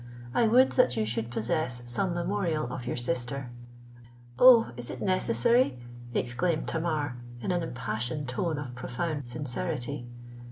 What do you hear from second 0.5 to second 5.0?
that you should possess some memorial of your sister——"—"Oh! is it